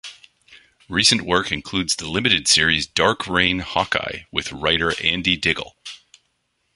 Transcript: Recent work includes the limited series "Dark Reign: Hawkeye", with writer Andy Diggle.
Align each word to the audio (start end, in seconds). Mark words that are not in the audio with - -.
Recent 0.89 1.21
work 1.21 1.51
includes 1.51 1.95
the 1.95 2.09
limited 2.09 2.47
series 2.47 2.87
"Dark 2.87 3.27
Reign: 3.27 3.59
Hawkeye", 3.59 4.21
with 4.31 4.51
writer 4.51 4.93
Andy 5.03 5.37
Diggle. 5.37 5.75